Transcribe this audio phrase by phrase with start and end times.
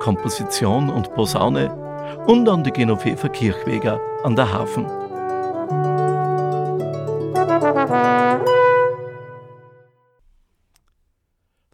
[0.00, 1.74] Komposition und Posaune
[2.26, 4.82] und an die Genoveva Kirchweger an der Harfe.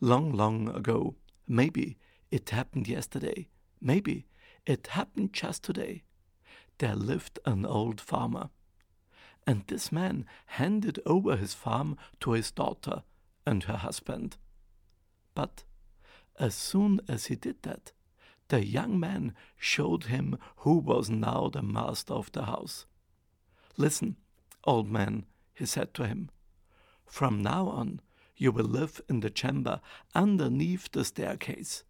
[0.00, 1.14] Long, long ago,
[1.47, 1.97] maybe
[2.30, 3.48] it happened yesterday,
[3.80, 4.27] maybe
[4.66, 6.05] it happened just today,
[6.78, 8.50] there lived an old farmer.
[9.47, 13.02] And this man handed over his farm to his daughter
[13.47, 14.36] and her husband.
[15.34, 15.64] But
[16.38, 17.92] as soon as he did that,
[18.48, 22.87] the young man showed him who was now the master of the house.
[23.77, 24.17] Listen,
[24.64, 26.31] old man, he said to him,
[27.06, 28.00] from now on
[28.37, 29.81] you will live in the chamber
[30.15, 31.84] underneath the staircase.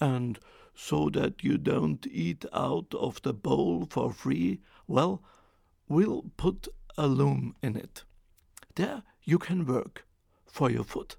[0.00, 0.38] And
[0.74, 5.22] so that you don't eat out of the bowl for free, well,
[5.88, 8.04] we'll put a loom in it.
[8.74, 10.06] There you can work
[10.46, 11.14] for your food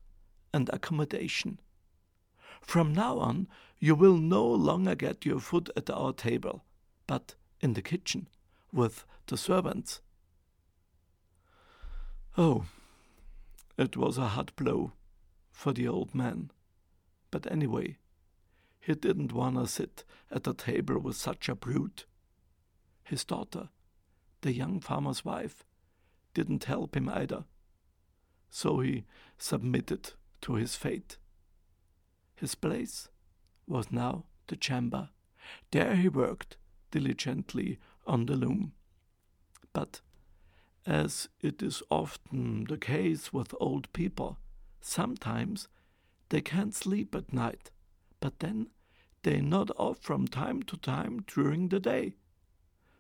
[0.54, 1.60] and accommodation.
[2.62, 3.48] From now on,
[3.84, 6.64] you will no longer get your food at our table,
[7.06, 8.30] but in the kitchen
[8.72, 10.00] with the servants.
[12.38, 12.64] Oh,
[13.78, 14.94] it was a hard blow
[15.52, 16.50] for the old man.
[17.30, 17.98] But anyway,
[18.80, 22.06] he didn't want to sit at the table with such a brute.
[23.04, 23.68] His daughter,
[24.44, 25.66] the young farmer's wife,
[26.34, 27.44] didn't help him either.
[28.50, 29.04] So he
[29.38, 31.18] submitted to his fate.
[32.38, 33.10] His place
[33.68, 35.10] was now the chamber.
[35.72, 36.58] There he worked
[36.92, 38.74] diligently on the loom.
[39.72, 40.02] But
[40.86, 44.38] as it is often the case with old people,
[44.82, 45.68] sometimes
[46.30, 47.72] they can't sleep at night,
[48.20, 48.68] but then
[49.24, 52.16] they nod off from time to time during the day.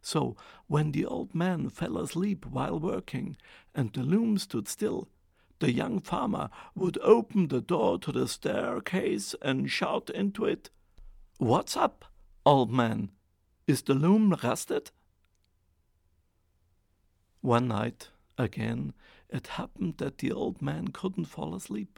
[0.01, 0.35] So,
[0.67, 3.37] when the old man fell asleep while working
[3.73, 5.07] and the loom stood still,
[5.63, 10.69] the young farmer would open the door to the staircase and shout into it,
[11.37, 12.03] What's up,
[12.45, 13.11] old man?
[13.65, 14.91] Is the loom rusted?
[17.39, 18.93] One night, again,
[19.29, 21.97] it happened that the old man couldn't fall asleep.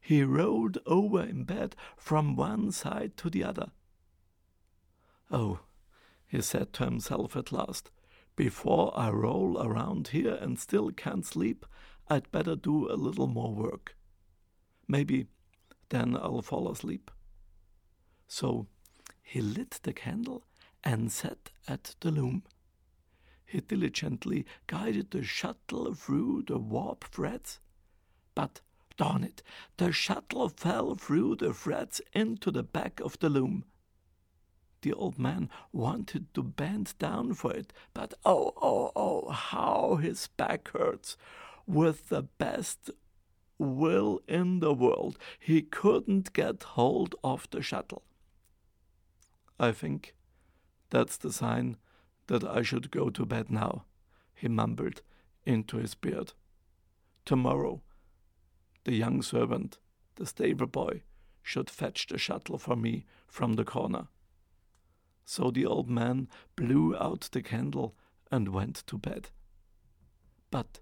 [0.00, 3.72] He rolled over in bed from one side to the other.
[5.28, 5.58] Oh,
[6.24, 7.90] he said to himself at last,
[8.36, 11.66] before I roll around here and still can't sleep,
[12.08, 13.96] I'd better do a little more work.
[14.86, 15.26] Maybe
[15.88, 17.10] then I'll fall asleep.
[18.28, 18.66] So
[19.22, 20.44] he lit the candle
[20.84, 22.44] and sat at the loom.
[23.44, 27.60] He diligently guided the shuttle through the warp threads.
[28.34, 28.60] But,
[28.96, 29.42] darn it,
[29.76, 33.64] the shuttle fell through the threads into the back of the loom.
[34.82, 40.28] The old man wanted to bend down for it, but oh, oh, oh, how his
[40.36, 41.16] back hurts!
[41.66, 42.90] With the best
[43.58, 48.02] will in the world, he couldn't get hold of the shuttle.
[49.58, 50.14] I think
[50.90, 51.76] that's the sign
[52.26, 53.84] that I should go to bed now,
[54.34, 55.02] he mumbled
[55.44, 56.32] into his beard.
[57.24, 57.82] Tomorrow,
[58.84, 59.78] the young servant,
[60.16, 61.02] the stable boy,
[61.42, 64.08] should fetch the shuttle for me from the corner.
[65.24, 67.96] So the old man blew out the candle
[68.30, 69.30] and went to bed.
[70.50, 70.80] But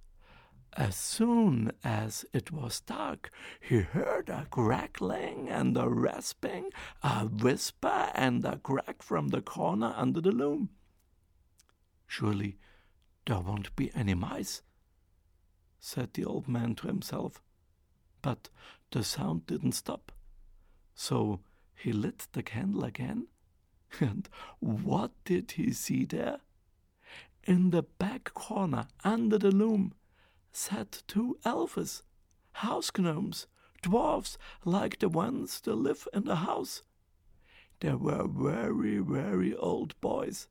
[0.76, 3.30] as soon as it was dark,
[3.60, 6.70] he heard a crackling and a rasping,
[7.02, 10.70] a whisper and a crack from the corner under the loom.
[12.06, 12.58] Surely
[13.26, 14.62] there won't be any mice,
[15.78, 17.40] said the old man to himself.
[18.20, 18.48] But
[18.90, 20.12] the sound didn't stop.
[20.94, 21.40] So
[21.74, 23.28] he lit the candle again,
[24.00, 24.28] and
[24.60, 26.38] what did he see there?
[27.44, 29.92] In the back corner, under the loom,
[30.54, 32.02] sat two elves,
[32.52, 33.46] house gnomes,
[33.82, 36.82] dwarfs like the ones that live in the house.
[37.80, 40.48] They were very, very old boys.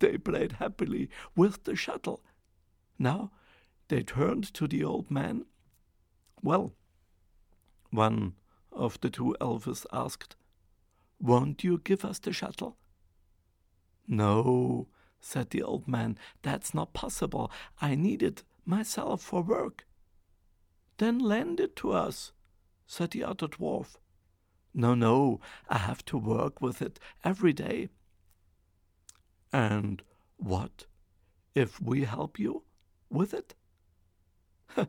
[0.00, 2.20] They played happily with the shuttle.
[2.98, 3.30] Now
[3.88, 5.46] they turned to the old man.
[6.42, 6.74] Well,
[7.90, 8.34] one
[8.70, 10.36] of the two elves asked,
[11.20, 12.76] Won't you give us the shuttle?
[14.06, 14.88] No,
[15.20, 17.50] said the old man, that's not possible.
[17.80, 19.86] I need it myself for work.
[20.98, 22.32] Then lend it to us,
[22.86, 23.96] said the other dwarf.
[24.74, 27.88] No, no, I have to work with it every day.
[29.52, 30.02] And
[30.36, 30.84] what
[31.54, 32.64] if we help you
[33.08, 33.54] with it?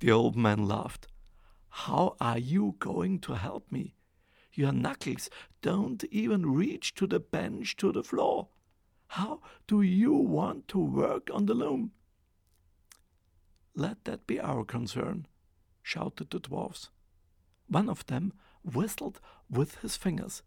[0.00, 1.06] the old man laughed.
[1.68, 3.94] How are you going to help me?
[4.52, 5.30] Your knuckles
[5.62, 8.48] don't even reach to the bench to the floor.
[9.08, 11.92] How do you want to work on the loom?
[13.74, 15.26] Let that be our concern,
[15.82, 16.90] shouted the dwarfs.
[17.66, 18.32] One of them
[18.62, 20.42] whistled with his fingers,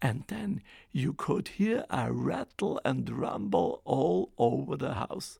[0.00, 5.38] and then you could hear a rattle and rumble all over the house.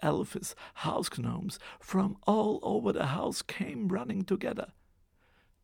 [0.00, 4.72] Elves, house gnomes from all over the house came running together.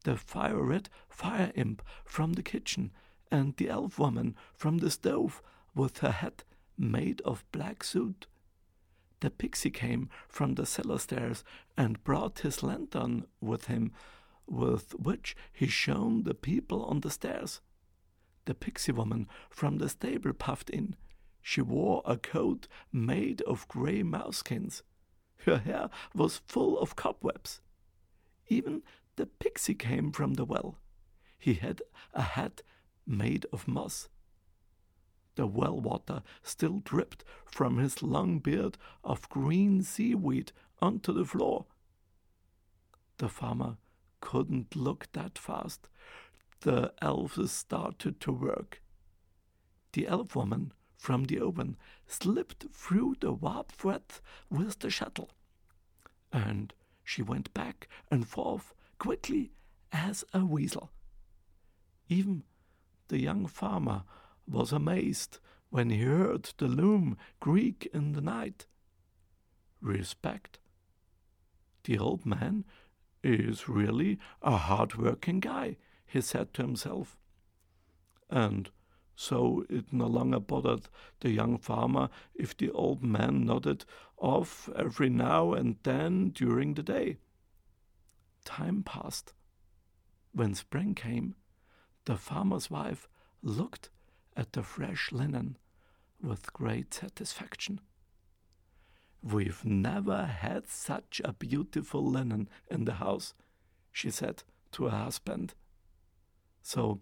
[0.05, 2.93] The fire red fire imp from the kitchen,
[3.31, 5.43] and the elf woman from the stove
[5.75, 6.44] with her hat
[6.79, 8.26] made of black soot
[9.20, 11.44] the pixie came from the cellar stairs
[11.76, 13.93] and brought his lantern with him,
[14.47, 17.61] with which he shone the people on the stairs.
[18.44, 20.97] The pixie woman from the stable puffed in.
[21.43, 24.82] She wore a coat made of grey mouskins.
[25.44, 27.61] Her hair was full of cobwebs.
[28.49, 28.82] Even
[29.17, 30.79] the pixie came from the well.
[31.38, 31.82] He had
[32.14, 32.62] a hat
[33.06, 34.09] made of moss.
[35.38, 40.50] The well water still dripped from his long beard of green seaweed
[40.82, 41.67] onto the floor.
[43.19, 43.76] The farmer
[44.20, 45.88] couldn't look that fast.
[46.62, 48.82] The elves started to work.
[49.93, 51.76] The elf woman from the oven
[52.08, 54.02] slipped through the warp thread
[54.50, 55.31] with the shuttle,
[56.32, 56.75] and
[57.05, 59.52] she went back and forth quickly
[59.93, 60.90] as a weasel.
[62.08, 62.43] Even
[63.06, 64.02] the young farmer
[64.49, 65.39] was amazed
[65.71, 68.67] when he heard the loom creak in the night.
[69.81, 70.59] Respect.
[71.85, 72.65] The old man
[73.23, 77.17] is really a hard working guy, he said to himself.
[78.31, 78.71] And
[79.15, 80.89] so it no longer bothered
[81.21, 83.85] the young farmer if the old man nodded
[84.17, 87.19] off every now and then during the day.
[88.45, 89.33] Time passed.
[90.33, 91.35] When spring came,
[92.05, 93.09] the farmer's wife
[93.43, 93.91] looked
[94.38, 95.58] at the fresh linen
[96.23, 97.81] with great satisfaction.
[99.20, 103.35] We've never had such a beautiful linen in the house,
[103.90, 105.55] she said to her husband.
[106.62, 107.00] So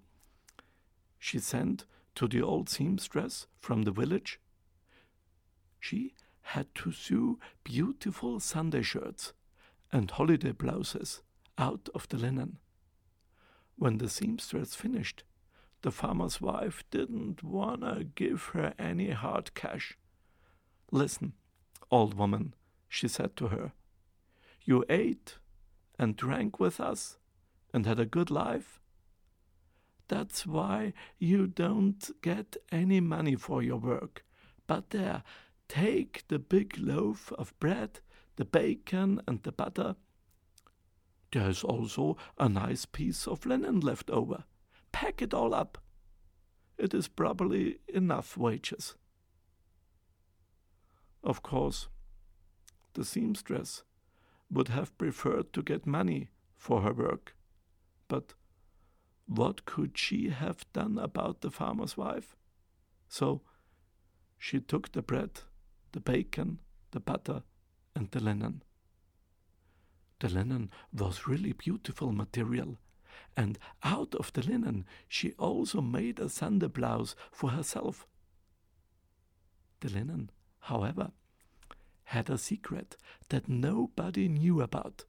[1.18, 1.84] she sent
[2.14, 4.40] to the old seamstress from the village.
[5.78, 9.34] She had to sew beautiful Sunday shirts
[9.92, 11.20] and holiday blouses
[11.58, 12.58] out of the linen.
[13.76, 15.22] When the seamstress finished,
[15.86, 19.96] the farmer's wife didn't wanna give her any hard cash.
[20.90, 21.32] Listen,
[21.92, 22.54] old woman,
[22.88, 23.70] she said to her,
[24.64, 25.38] you ate
[25.96, 27.18] and drank with us
[27.72, 28.80] and had a good life.
[30.08, 34.24] That's why you don't get any money for your work.
[34.66, 35.22] But there,
[35.68, 38.00] take the big loaf of bread,
[38.34, 39.94] the bacon, and the butter.
[41.30, 44.46] There's also a nice piece of linen left over
[44.96, 45.76] pack it all up.
[46.78, 48.94] It is probably enough wages.
[51.22, 51.88] Of course,
[52.94, 53.82] the seamstress
[54.50, 57.36] would have preferred to get money for her work,
[58.08, 58.32] but
[59.26, 62.34] what could she have done about the farmer's wife?
[63.06, 63.42] So
[64.38, 65.40] she took the bread,
[65.92, 66.60] the bacon,
[66.92, 67.42] the butter,
[67.94, 68.62] and the linen.
[70.20, 72.78] The linen was really beautiful material,
[73.36, 78.06] and out of the linen she also made a Sunday blouse for herself.
[79.80, 80.30] The linen,
[80.60, 81.12] however,
[82.04, 82.96] had a secret
[83.28, 85.04] that nobody knew about.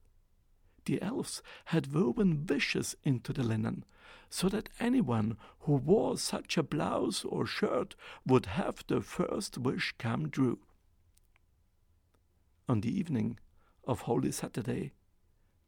[0.86, 3.84] The elves had woven wishes into the linen,
[4.30, 7.96] so that anyone who wore such a blouse or shirt
[8.26, 10.60] would have the first wish come true.
[12.70, 13.40] On the evening
[13.86, 14.94] of Holy Saturday,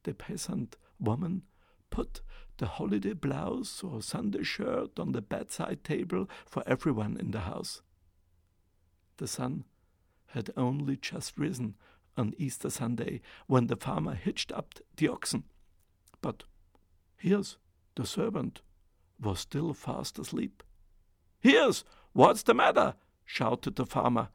[0.04, 1.44] the peasant woman
[1.90, 2.22] put
[2.58, 7.82] the holiday blouse or Sunday shirt on the bedside table for everyone in the house.
[9.18, 9.64] The sun
[10.28, 11.76] had only just risen
[12.18, 15.44] on Easter Sunday when the farmer hitched up the oxen.
[16.22, 16.44] But
[17.18, 17.58] here's
[17.96, 18.62] the servant
[19.20, 20.64] was still fast asleep.
[21.44, 22.96] Hias what's the matter?
[23.26, 24.30] shouted the farmer.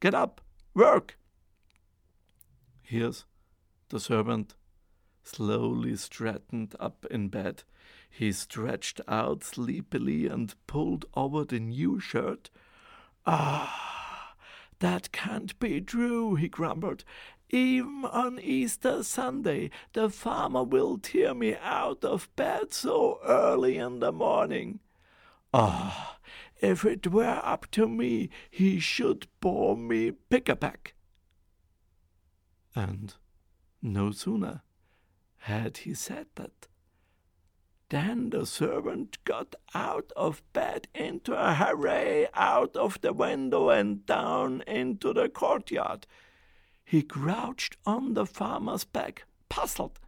[0.00, 0.40] Get up,
[0.74, 1.18] work.
[2.88, 3.24] Hias
[3.88, 4.54] the servant
[5.28, 7.62] slowly straightened up in bed.
[8.10, 12.50] He stretched out sleepily and pulled over the new shirt.
[13.26, 14.34] Ah,
[14.78, 17.04] that can't be true, he grumbled.
[17.50, 24.00] Even on Easter Sunday, the farmer will tear me out of bed so early in
[24.00, 24.80] the morning.
[25.52, 26.18] Ah,
[26.60, 30.94] if it were up to me, he should bore me pick-a-back.
[32.74, 33.14] And
[33.82, 34.62] no sooner
[35.38, 36.68] had he said that
[37.90, 44.04] then the servant got out of bed into a hurry, out of the window and
[44.04, 46.06] down into the courtyard.
[46.84, 49.98] He crouched on the farmer's back, puzzled.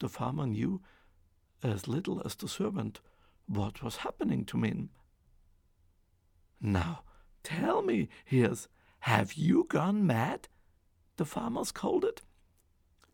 [0.00, 0.80] The farmer knew
[1.62, 3.00] as little as the servant
[3.46, 4.90] what was happening to him.
[6.60, 7.02] Now,
[7.44, 8.66] tell me, Hias,
[9.00, 10.48] have you gone mad?
[11.16, 12.22] The farmer scolded.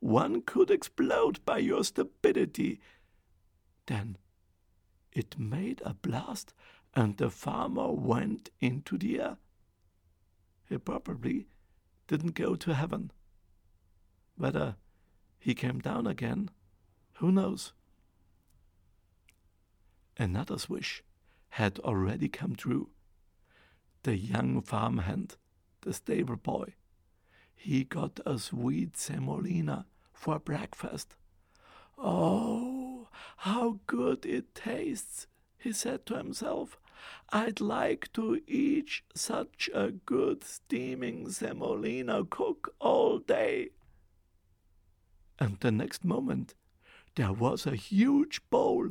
[0.01, 2.81] One could explode by your stupidity.
[3.87, 4.17] Then
[5.13, 6.55] it made a blast,
[6.95, 9.37] and the farmer went into the air.
[10.69, 11.47] He probably
[12.07, 13.11] didn't go to heaven.
[14.37, 14.77] Whether
[15.39, 16.51] he came down again,
[17.15, 17.73] who knows?
[20.17, 21.03] Another's wish
[21.51, 22.91] had already come true.
[24.03, 25.37] The young farmhand,
[25.81, 26.75] the stable boy,
[27.59, 31.17] he got a sweet semolina for breakfast.
[31.99, 36.79] Oh, how good it tastes, he said to himself.
[37.31, 43.71] I'd like to eat such a good steaming semolina cook all day.
[45.39, 46.55] And the next moment
[47.17, 48.91] there was a huge bowl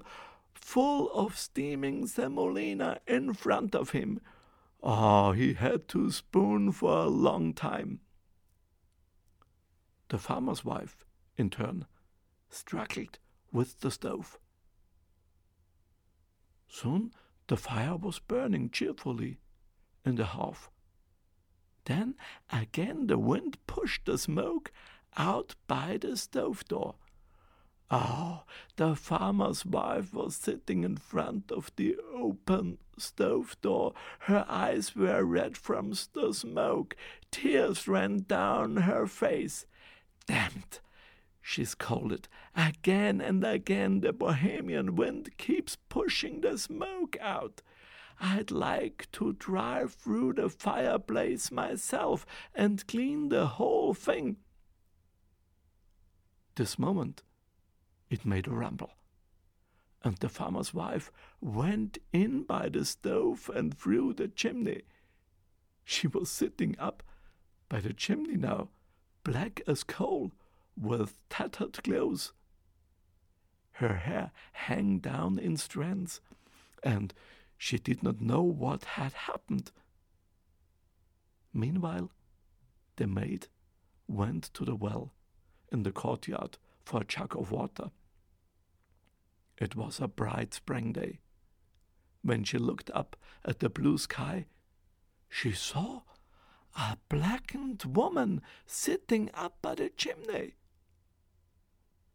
[0.53, 4.19] full of steaming semolina in front of him.
[4.83, 8.01] Ah, oh, he had to spoon for a long time.
[10.09, 11.05] The farmer's wife,
[11.37, 11.85] in turn,
[12.49, 13.19] struggled
[13.51, 14.39] with the stove.
[16.67, 17.11] Soon
[17.47, 19.39] the fire was burning cheerfully
[20.05, 20.69] in the hearth.
[21.85, 22.15] Then
[22.51, 24.71] again the wind pushed the smoke
[25.17, 26.95] out by the stove door.
[27.89, 28.43] Oh,
[28.75, 33.93] the farmer's wife was sitting in front of the open stove door.
[34.19, 36.97] Her eyes were red from the smoke.
[37.31, 39.65] Tears ran down her face.
[40.27, 40.79] Damned,
[41.41, 42.27] she scolded.
[42.55, 47.61] Again and again the Bohemian wind keeps pushing the smoke out.
[48.19, 54.37] I'd like to drive through the fireplace myself and clean the whole thing.
[56.55, 57.23] This moment
[58.09, 58.91] it made a rumble,
[60.03, 64.83] and the farmer's wife went in by the stove and through the chimney.
[65.83, 67.03] She was sitting up
[67.69, 68.69] by the chimney now,
[69.27, 70.31] black as coal,
[70.79, 72.31] with tattered clothes.
[73.73, 76.21] Her hair hung down in strands,
[76.81, 77.13] and
[77.57, 79.71] she did not know what had happened.
[81.53, 82.09] Meanwhile,
[82.95, 83.47] the maid
[84.07, 85.11] went to the well
[85.73, 87.91] in the courtyard for a jug of water.
[89.57, 91.19] It was a bright spring day.
[92.21, 94.45] When she looked up at the blue sky,
[95.27, 96.03] she saw
[96.77, 100.53] a blackened woman sitting up by the chimney.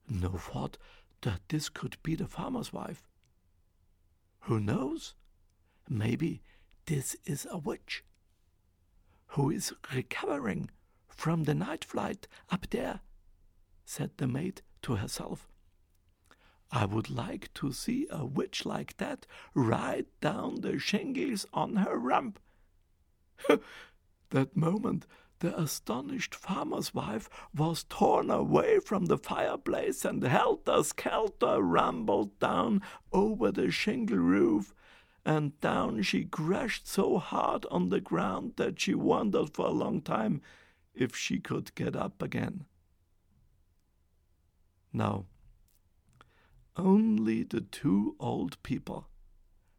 [0.08, 0.78] No thought
[1.22, 3.08] that this could be the farmer's wife.
[4.42, 5.14] Who knows?
[5.88, 6.42] Maybe
[6.86, 8.04] this is a witch
[9.28, 10.70] who is recovering
[11.08, 13.00] from the night flight up there,
[13.84, 15.48] said the maid to herself.
[16.70, 21.96] I would like to see a witch like that ride down the shingles on her
[21.96, 22.38] rump.
[24.32, 25.06] that moment,
[25.38, 32.82] the astonished farmer's wife was torn away from the fireplace and helter skelter rumbled down
[33.12, 34.74] over the shingle roof,
[35.24, 40.00] and down she crashed so hard on the ground that she wondered for a long
[40.00, 40.42] time
[40.94, 42.64] if she could get up again.
[44.92, 45.26] Now,
[46.76, 49.08] only the two old people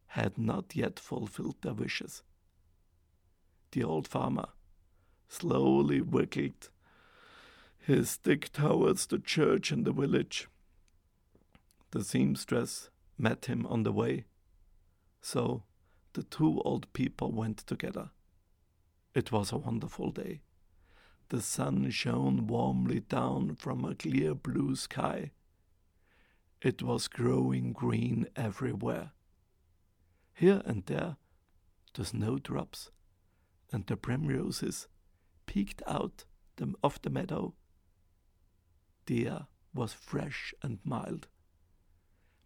[0.07, 2.24] had not yet fulfilled their wishes.
[3.74, 4.50] The old farmer
[5.27, 6.70] slowly wiggled
[7.80, 10.48] his stick towards the church in the village.
[11.89, 14.25] The seamstress met him on the way,
[15.22, 15.63] so
[16.13, 18.12] the two old people went together.
[19.15, 20.42] It was a wonderful day.
[21.30, 25.32] The sun shone warmly down from a clear blue sky.
[26.62, 29.13] It was growing green everywhere.
[30.36, 31.18] Here and there,
[31.96, 32.92] the snowdrops
[33.74, 34.88] and the primroses
[35.48, 36.24] peeked out
[36.56, 37.53] the, of the meadow.
[39.08, 41.27] The air was fresh and mild.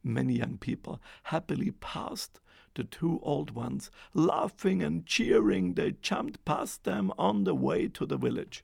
[0.04, 2.40] Many young people happily passed
[2.76, 5.74] the two old ones, laughing and cheering.
[5.74, 8.64] They jumped past them on the way to the village.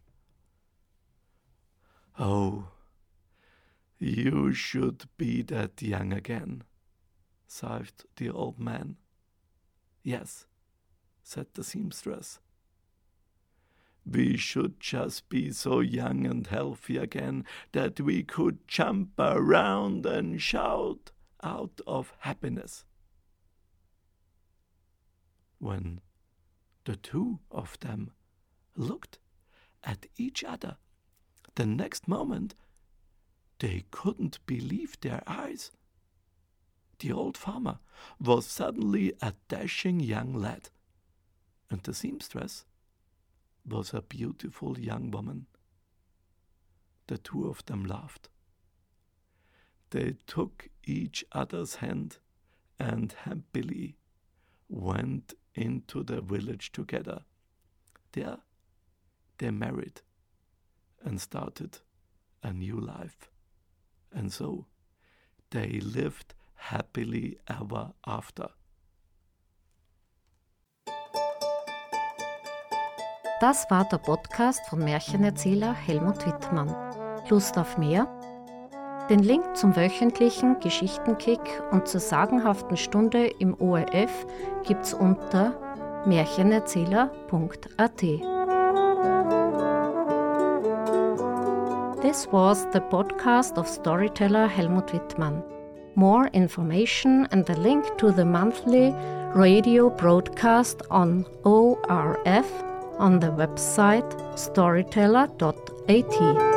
[2.17, 2.69] Oh,
[3.99, 6.63] you should be that young again,
[7.47, 8.97] sighed the old man.
[10.03, 10.45] Yes,
[11.23, 12.39] said the seamstress.
[14.05, 20.41] We should just be so young and healthy again that we could jump around and
[20.41, 22.83] shout out of happiness.
[25.59, 26.01] When
[26.83, 28.11] the two of them
[28.75, 29.19] looked
[29.83, 30.77] at each other,
[31.55, 32.55] the next moment
[33.59, 35.71] they couldn't believe their eyes.
[36.99, 37.79] The old farmer
[38.19, 40.69] was suddenly a dashing young lad,
[41.69, 42.65] and the seamstress
[43.65, 45.47] was a beautiful young woman.
[47.07, 48.29] The two of them laughed.
[49.91, 52.17] They took each other's hand
[52.79, 53.97] and happily
[54.67, 57.21] went into the village together.
[58.13, 58.37] There
[59.37, 60.01] they married
[61.03, 61.79] and started
[62.41, 63.29] a new life.
[64.11, 64.67] And so
[65.51, 68.49] they lived happily ever after.
[73.43, 76.73] Das war der Podcast von Märchenerzähler Helmut Wittmann.
[77.27, 78.07] Lust auf mehr?
[79.09, 84.25] Den Link zum wöchentlichen Geschichtenkick und zur sagenhaften Stunde im ORF
[84.65, 85.51] gibt's unter
[86.05, 87.97] märchenerzähler.at.
[92.01, 95.43] This was the podcast of storyteller Helmut Wittmann.
[95.95, 98.95] More information and the link to the monthly
[99.35, 102.45] radio broadcast on ORF
[102.99, 106.52] on the website storyteller.at.